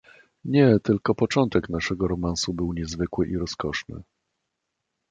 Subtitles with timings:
[0.43, 4.03] "Nie, tylko początek naszego romansu był niezwykły i rozkoszny."